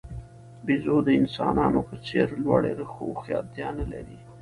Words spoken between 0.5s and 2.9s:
بیزو د انسانانو په څېر لوړې